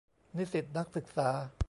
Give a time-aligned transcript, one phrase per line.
[0.37, 1.29] นิสิตนักศึกษา